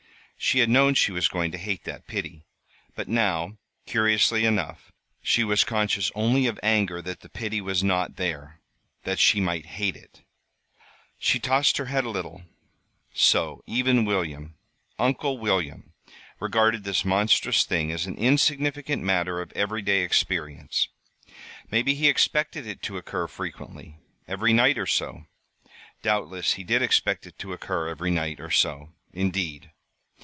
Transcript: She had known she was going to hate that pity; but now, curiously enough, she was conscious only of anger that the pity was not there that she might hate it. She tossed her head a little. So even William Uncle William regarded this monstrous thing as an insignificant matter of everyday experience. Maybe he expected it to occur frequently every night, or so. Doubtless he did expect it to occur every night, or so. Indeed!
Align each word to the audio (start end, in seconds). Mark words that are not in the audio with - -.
She 0.43 0.57
had 0.57 0.69
known 0.69 0.95
she 0.95 1.11
was 1.11 1.27
going 1.27 1.51
to 1.51 1.57
hate 1.59 1.83
that 1.83 2.07
pity; 2.07 2.47
but 2.95 3.07
now, 3.07 3.59
curiously 3.85 4.43
enough, 4.43 4.91
she 5.21 5.43
was 5.43 5.63
conscious 5.63 6.11
only 6.15 6.47
of 6.47 6.59
anger 6.63 6.99
that 6.99 7.19
the 7.19 7.29
pity 7.29 7.61
was 7.61 7.83
not 7.83 8.15
there 8.15 8.59
that 9.03 9.19
she 9.19 9.39
might 9.39 9.67
hate 9.77 9.95
it. 9.95 10.23
She 11.19 11.37
tossed 11.39 11.77
her 11.77 11.85
head 11.85 12.05
a 12.05 12.09
little. 12.09 12.41
So 13.13 13.63
even 13.67 14.03
William 14.03 14.55
Uncle 14.97 15.37
William 15.37 15.93
regarded 16.39 16.85
this 16.85 17.05
monstrous 17.05 17.63
thing 17.63 17.91
as 17.91 18.07
an 18.07 18.17
insignificant 18.17 19.03
matter 19.03 19.41
of 19.41 19.51
everyday 19.51 20.01
experience. 20.01 20.87
Maybe 21.69 21.93
he 21.93 22.09
expected 22.09 22.65
it 22.65 22.81
to 22.81 22.97
occur 22.97 23.27
frequently 23.27 23.99
every 24.27 24.53
night, 24.53 24.79
or 24.79 24.87
so. 24.87 25.27
Doubtless 26.01 26.53
he 26.55 26.63
did 26.63 26.81
expect 26.81 27.27
it 27.27 27.37
to 27.37 27.53
occur 27.53 27.89
every 27.89 28.09
night, 28.09 28.39
or 28.39 28.49
so. 28.49 28.91
Indeed! 29.13 29.69